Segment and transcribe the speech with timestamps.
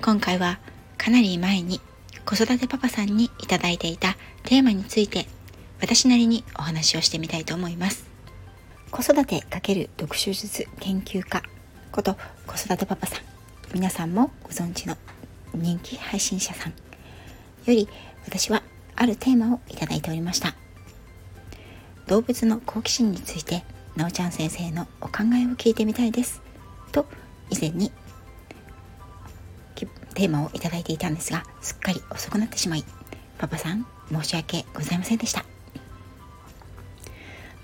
[0.00, 0.58] 今回は
[0.96, 1.80] かなり前に
[2.24, 5.26] 子育てパパさんにいただいていたテーマについて
[5.80, 8.06] 私なりにお話をしてみたいと思います。
[8.90, 11.42] 子育て×読書術研究家。
[11.90, 12.16] こと
[12.46, 13.20] 子育てパパさん。
[13.74, 14.96] 皆さんもご存知の
[15.52, 16.76] 人気配信者さんよ
[17.66, 17.86] り
[18.24, 18.62] 私は
[18.96, 20.54] あるテーマをいただいておりました。
[22.06, 23.64] 動物の好奇心について
[23.96, 26.40] なおちゃん先生のお考えを聞いてみたいです。
[26.92, 27.04] と
[27.50, 27.92] 以前に
[30.14, 32.84] テーマをいただいていたんですがすっかり遅くなってしまい
[33.38, 35.44] パパさん申し訳ございませんでした。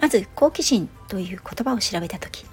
[0.00, 2.44] まず好奇心という言葉を調べた時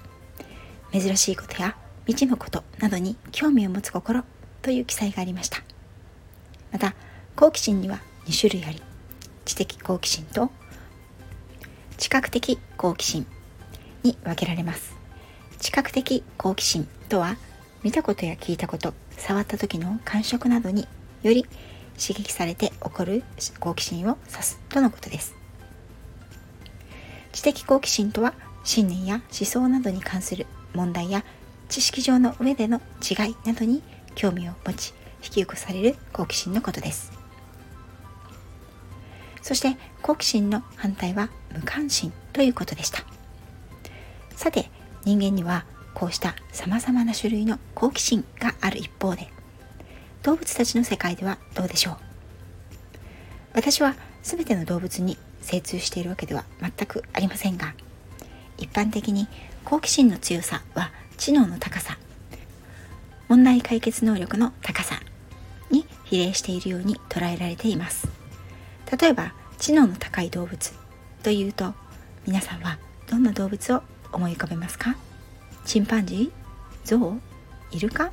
[0.90, 4.24] 珍しいことや未知のことなどに興味を持つ心
[4.62, 5.62] という記載がありました。
[6.72, 6.94] また
[7.36, 8.82] 好奇心には2種類あり
[9.44, 10.50] 知的好奇心と
[11.98, 13.26] 知覚的好奇心
[14.02, 14.96] に分けられます。
[15.58, 17.36] 知覚的好奇心とは
[17.82, 20.88] 見たことや聞いたこと触った時の感触などに
[21.22, 21.46] より
[21.96, 23.22] 刺激されて起こる
[23.60, 25.36] 好奇心を指すとのことです。
[27.30, 28.34] 知的好奇心とは
[28.64, 31.24] 信念や思想などに関する問題や
[31.68, 33.80] 知識上の上での違いなどに
[34.16, 37.12] 興味を持ち引き起こされる好奇心のことです。
[39.40, 43.04] そして好奇心の反対は無関心ということでした。
[44.34, 44.68] さて
[45.04, 49.28] 人間にはこうした様々な種類の好奇心がある一方で
[50.22, 51.96] 動物たちの世界ではどうでしょう？
[53.54, 57.74] 私は全ての動物に精通しているわけでは全くありませんが
[58.56, 59.28] 一般的に
[59.64, 61.98] 好奇心の強さは知能の高さ
[63.28, 65.00] 問題解決能力の高さ
[65.70, 68.08] に比例しているように捉えられています。
[69.00, 70.72] 例えば知能の高い動物
[71.22, 71.72] というと
[72.26, 72.78] 皆さんは
[73.08, 74.96] どんな動物を思い浮かべますか？
[75.64, 76.30] チンパンジー？
[76.84, 77.20] ゾウ？
[77.70, 78.12] イルカ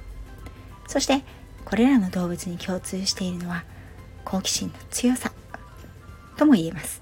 [0.88, 1.24] そして
[1.66, 3.64] これらの動物に共通しているのは
[4.26, 5.32] 好奇心の強さ。
[6.38, 7.02] とも言えます。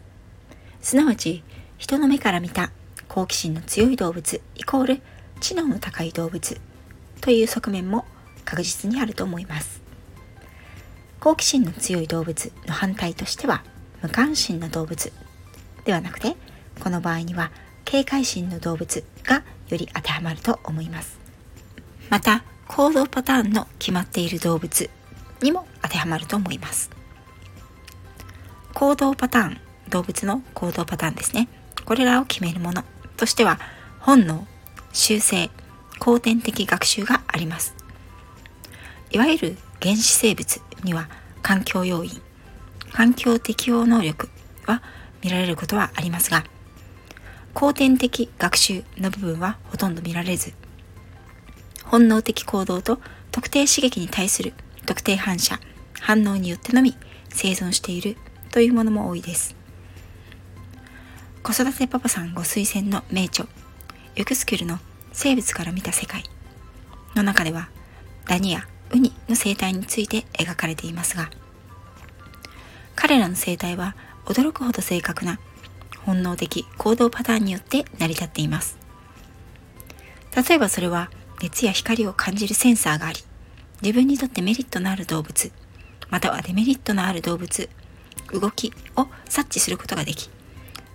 [0.82, 1.44] すなわち
[1.78, 2.72] 人の目から見た
[3.08, 5.02] 好奇心の強い動物イコール
[5.40, 6.60] 知能の高い動物
[7.22, 8.06] という側面も
[8.46, 9.82] 確実にあると思います。
[11.20, 13.64] 好奇心の強い動物の反対としては
[14.02, 15.12] 無関心な動物
[15.86, 16.36] ではなくて
[16.80, 17.52] この場合には
[17.86, 21.20] 警戒心の動物がより当てはまると思います。
[22.10, 24.90] また行動パターンの決まっている動物
[25.42, 26.90] にも当てはまると思います。
[28.74, 29.58] 行動パターン
[29.90, 31.48] 動物の行動パターンですね。
[31.86, 32.84] これらを決めるもの
[33.16, 33.60] としては
[34.00, 34.46] 本能
[34.94, 35.50] 習性
[36.00, 37.76] 後天的学習があります。
[39.10, 41.10] いわゆる原始生物には
[41.42, 42.22] 環境要因
[42.92, 44.30] 環境適応能力
[44.66, 44.82] は
[45.24, 46.44] 見られることはありますが
[47.60, 50.54] 後天的学習の部分はほとんど見られず
[51.86, 53.00] 本能的行動と
[53.32, 54.54] 特定刺激に対する
[54.86, 55.60] 特定反射
[56.00, 56.96] 反応によってのみ
[57.30, 58.16] 生存している
[58.52, 59.56] というものも多いです。
[61.42, 63.48] 子育てパパさんご推薦の名著
[64.16, 64.78] ユクスキュルの
[65.12, 66.24] 生物から見た世界
[67.16, 67.70] の中では
[68.28, 71.32] ダニやウニの生態について描かれていますが
[72.96, 73.96] 彼らの生態は
[74.26, 75.40] 驚くほど正確な
[76.08, 78.78] 本能的行動パターンによって成り立っています。
[80.34, 83.20] 例えばそれは熱や光を感じるセンサーがあり
[83.82, 85.52] 自分にとってメリットのある動物
[86.10, 87.70] またはデメリットのある動物
[88.32, 90.30] 動きを察知することができ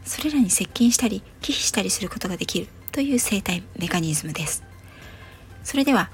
[0.05, 4.63] それらに接近したり忌避したりすることができるという生態メカニズムです。
[5.63, 6.11] それでは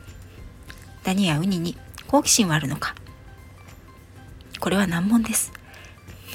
[1.05, 2.95] ダニやウニに好奇心はあるのか。
[4.61, 5.53] これは難問です。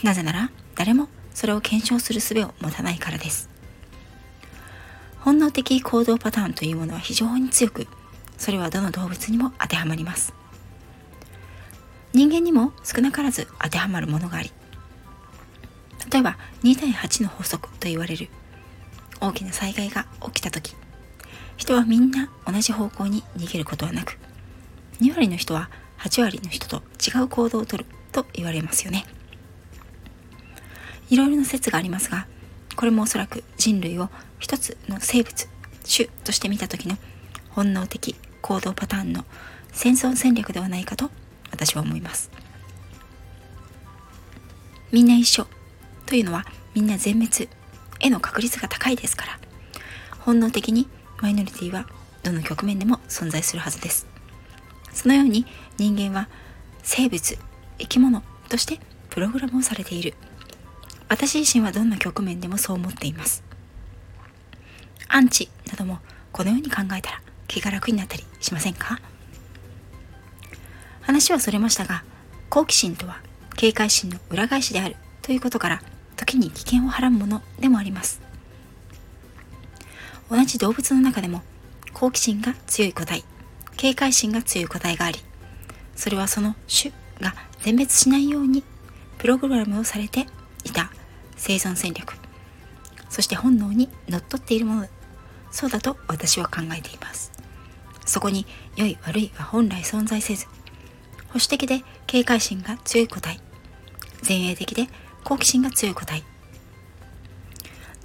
[0.03, 3.49] なぜなら誰もそれを検証する術を持たないからです
[5.19, 7.87] 本能的行動パターンというものは非常に強く
[8.37, 10.33] それはどの動物にも当てはまります
[12.13, 14.51] 人間にも少なからず当てはまるものがあり
[16.11, 18.29] 例えば2対8の法則と言われる
[19.21, 20.75] 大きな災害が起きた時
[21.55, 24.17] 人はみんな同じ方向に逃げることはなく
[25.01, 25.69] 2割の人は
[25.99, 29.05] 8割の人と違う行動をとると言われますよね。
[31.13, 32.25] いろいろな説がありますが
[32.75, 35.47] これもおそらく人類を一つの生物
[35.87, 36.97] 種として見た時の
[37.51, 39.23] 本能的行動パターンの
[39.71, 41.11] 戦争戦略ではないかと
[41.51, 42.31] 私は思います。
[44.91, 45.45] みんな一緒。
[46.07, 47.47] というのはみんな全滅
[47.99, 49.39] への確率が高いですから。
[50.21, 50.87] 本能的に
[51.21, 51.85] マイノリティは
[52.23, 54.07] どの局面でも存在するはずです。
[54.91, 55.45] そのように
[55.77, 56.27] 人間は
[56.81, 57.37] 生物
[57.77, 58.79] 生き物として
[59.11, 60.15] プログラムをされている。
[61.13, 63.43] 私自身はどんな局面でもそう思っています。
[65.07, 65.99] アンチなども
[66.31, 68.99] このように考えたら気が楽になったりしませんか？
[71.01, 72.03] 話はそれましたが
[72.49, 73.21] 好奇心とは
[73.55, 75.83] 警戒心の裏返しであるということから
[76.15, 78.19] 時に危険をはらむものでもあります。
[80.31, 81.43] 同じ動物の中でも
[81.93, 83.23] 好奇心が強い個体
[83.77, 85.19] 警戒心が強い個体があり
[85.95, 88.63] それはその種が全滅しないように
[89.19, 90.25] プログラムをされて
[90.63, 90.89] いた。
[91.43, 92.15] 生存戦略。
[93.09, 94.87] そして本能にのっとっているもの。
[95.51, 97.33] そうだと私は考えています。
[98.05, 98.45] そこに
[98.77, 100.45] 良い悪いは本来存在せず。
[101.27, 103.41] 保守的で警戒心が強い個体。
[104.25, 104.87] 前衛的で
[105.25, 106.23] 好奇心が強い個体。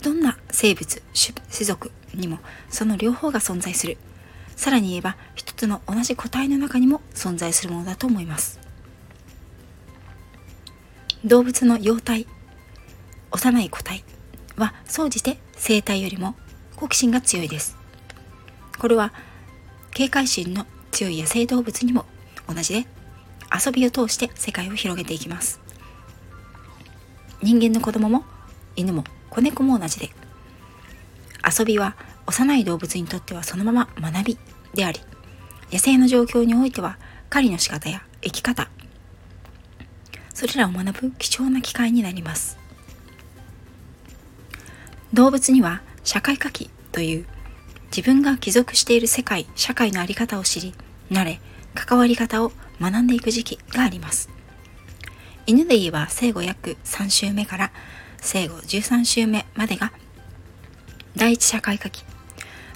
[0.03, 3.99] どんな生物種族にもその両方が存在する。
[4.57, 8.59] さらに言えば一つの同じ個体の中にも存在するものだと思います。
[11.25, 12.27] 動物の幼体。
[13.31, 14.05] 幼い個体
[14.57, 16.35] は総じて生体よりも
[16.77, 17.77] 好奇心が強いです。
[18.79, 19.13] これは
[19.91, 22.05] 警戒心の強い野生動物にも
[22.49, 22.87] 同じで
[23.53, 25.61] 遊びを通して世界を広げていきます。
[27.43, 28.25] 人間の子供も
[28.77, 30.11] 犬も子猫も同じで
[31.59, 31.97] 遊びは
[32.27, 34.39] 幼い動物にとってはそのまま学び
[34.75, 35.01] であり
[35.73, 36.99] 野生の状況においては
[37.31, 38.69] 狩りの仕方や生き方
[40.35, 42.59] それらを学ぶ貴重な機会になります。
[45.13, 47.27] 動物には社会科技という
[47.91, 50.75] 自分が帰属している世界社会の在り方を知り
[51.11, 51.41] 慣れ
[51.75, 54.29] 関わり方を学んでいく時期があります。
[55.47, 57.73] 犬で言えば生後約3週目から
[58.19, 59.93] 生後13週目までが
[61.17, 62.05] 第一社会科期。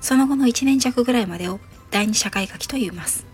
[0.01, 3.27] その後の1年弱ぐらいまでを第二社会科期と言います。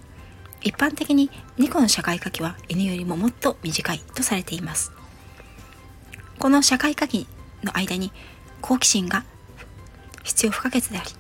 [0.62, 4.92] 一般的に猫の社会科期は犬よりももっと短いとされています。
[6.38, 7.26] この社会科期
[7.62, 8.12] の間に
[8.60, 9.24] 好奇心が
[10.22, 11.10] 必要不可欠であり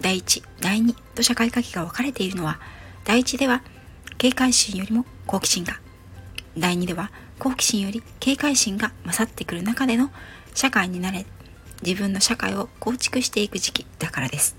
[0.00, 2.60] 第一第二と社会科期が分かれているのは
[3.04, 3.62] 第一では
[4.18, 5.80] 警戒心よりも好奇心が
[6.58, 10.10] 第二では好奇心より警戒心が勝ってくる中での
[10.54, 11.26] 社会になれ
[11.82, 14.56] 自分の社会を構築していく時期だからです。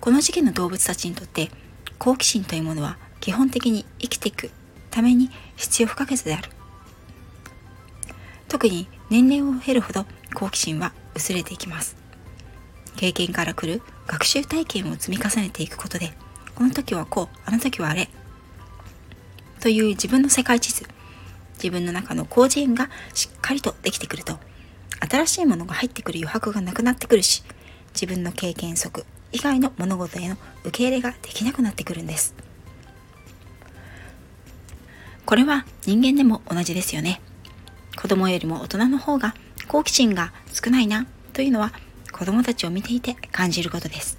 [0.00, 1.50] この時期の動物たちにとって
[1.98, 4.50] 好奇心というものは基本的に生きていく
[4.90, 6.50] ために必要不可欠である。
[8.48, 12.06] 特に年齢を経るほど好奇心は薄れていきます。
[12.96, 16.12] 経験から来る学習体験を積み重ねていくことで
[16.54, 18.08] この時はこうあの時はあれ
[19.60, 20.86] という自分の世界地図
[21.54, 24.38] 自分の中の広辞苑がしっかりとできてくると
[25.08, 27.44] 新しいものが入ってくる余白がなくなってくるし
[27.92, 32.34] 自分の経験則以外の物事への受け入れができなくなってくるんです。
[35.26, 37.20] これは人間でも同じですよね。
[38.06, 39.34] 子供よりも大人の方が
[39.66, 41.72] 好奇心が少ないなというのは
[42.12, 44.16] 子供たちを見ていて感じることです。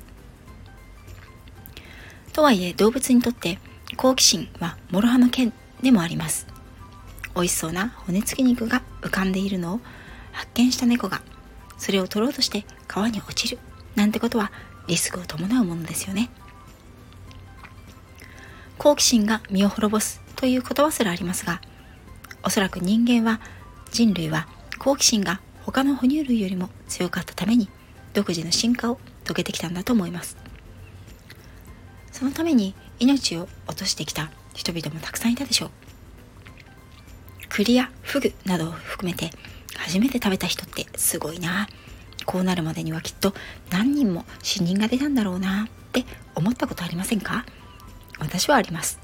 [2.34, 3.60] とはいえ動物にとって
[3.96, 6.48] 好奇心は諸刃の剣でもあります。
[7.34, 9.80] 美味しそうな骨付き肉が浮かんでいるのを
[10.34, 11.22] 発見した猫が
[11.78, 13.58] それを取ろうとして川に落ちる
[13.96, 14.52] なんてことは
[14.88, 16.30] リスクを伴うものですよね。
[18.78, 21.62] 好奇心が身を滅ぼすという言葉すらありますが
[22.44, 23.40] おそらく人間は
[23.92, 24.48] 人類は
[24.80, 27.70] 好奇心が他の哺乳類よりも強かったために
[28.14, 30.38] 独自の進化を遂げてきたんだと思います。
[32.12, 35.70] そのために命を落としてきた人々もたくさんいたでしょう。
[37.50, 39.30] 栗やフグなどを含めて
[39.78, 41.68] 初めて食べた人ってすごいな。
[42.26, 43.34] こうなるまでにはきっと
[43.70, 47.46] 何人も死人が出たんだろうなって思ったことありませんか？
[48.20, 49.00] 私はあります。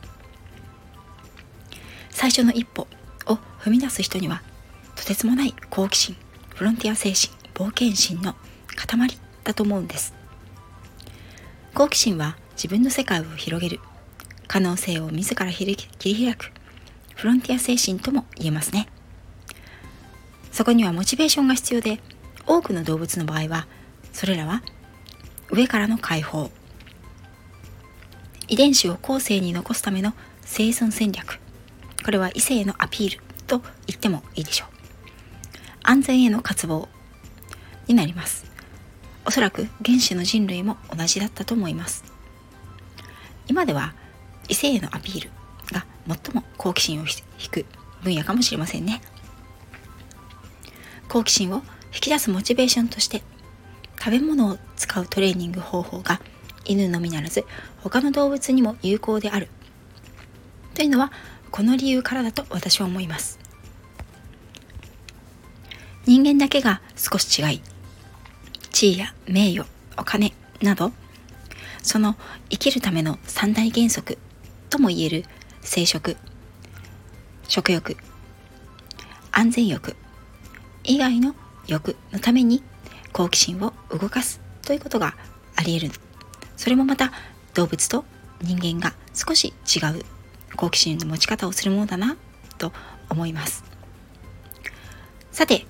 [2.10, 2.88] 最初の一歩
[3.28, 4.42] を踏み出す人には
[5.04, 6.16] とてつもない好奇心
[6.56, 8.36] フロンティア精神冒険心の
[8.74, 9.10] 塊
[9.44, 10.14] だと思うんです。
[11.74, 13.82] 好奇心は自分の世界を広げる
[14.48, 16.54] 可能性を自ら切り開く
[17.16, 18.88] フロンティア精神とも言えますね。
[20.54, 22.00] そこにはモチベーションが必要で
[22.48, 23.68] 多くの動物の場合は
[24.14, 24.64] それらは
[25.52, 26.50] 上からの解放
[28.48, 30.14] 遺伝子を後世に残すための
[30.46, 31.42] 生存戦略
[32.06, 34.73] これは異性へのアピールと言ってもいいでしょう。
[35.84, 36.88] 安全への渇望
[37.88, 38.46] になります。
[39.26, 42.04] おそらく原始の人類も同じだったと思います。
[43.48, 43.94] 今では
[44.48, 45.30] 異性へのアピール
[45.72, 47.66] が最も好奇心を引く
[48.02, 49.02] 分野かもしれませんね。
[51.10, 51.64] 好奇心を
[51.94, 53.22] 引き出すモチベーションとして
[54.00, 56.22] 食べ物を使うトレーニング方法が
[56.66, 57.46] 犬のみならず
[57.82, 59.50] 他の動物にも有効である。
[60.74, 61.12] というのは
[61.52, 63.43] この理由からだと私は思います。
[66.06, 67.62] 人間だけが少し違い
[68.72, 69.68] 地位や名誉
[69.98, 70.92] お金など
[71.82, 72.16] その
[72.50, 74.18] 生きるための三大原則
[74.70, 75.26] ともいえる
[75.62, 76.18] 生殖
[77.48, 77.98] 食欲
[79.32, 79.96] 安全欲
[80.84, 81.36] 以外の
[81.68, 82.64] 欲のために
[83.14, 85.16] 好奇心を動かすということが
[85.56, 86.00] あり得る。
[86.58, 87.12] それもまた
[87.54, 88.06] 動物と
[88.42, 90.04] 人間が少し違う
[90.56, 92.18] 好奇心の持ち方をするものだな
[92.58, 92.72] と
[93.10, 93.64] 思います。
[95.32, 95.66] さて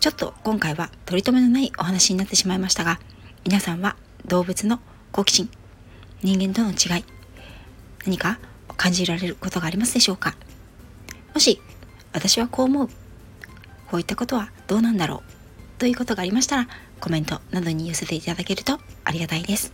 [0.00, 3.00] ちょっと今回は取り留めのないお話になってしまいましたが
[3.44, 5.50] 皆さんは動物の好奇心
[6.22, 7.04] 人間との違い
[8.04, 8.38] 何か
[8.76, 10.36] 感じられることがありますでしょうか？
[11.34, 11.60] もし
[12.12, 12.88] 私はこう思う
[13.90, 15.22] こういったことはどうなんだろう
[15.78, 16.68] ということがありましたら
[17.00, 19.72] コメントなどに寄せていただけるとありがたいです。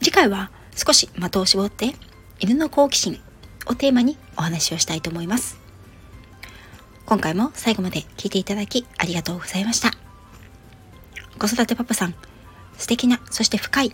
[0.00, 1.94] 次回は少し的を絞って
[2.40, 3.20] 犬の好奇心
[3.66, 5.61] をテーマにお話をしたいと思います。
[7.06, 9.90] 今回も最後まで聞いていただきありがとうございました。
[11.38, 12.14] 子育てパパさん
[12.78, 13.92] 素敵なそして深い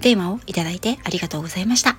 [0.00, 1.96] テーマをいただいてありがとうございました。